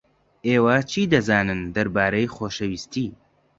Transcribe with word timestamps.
ئێوە 0.47 0.77
چی 0.91 1.01
دەزانن 1.13 1.61
دەربارەی 1.75 2.31
خۆشەویستی؟ 2.35 3.07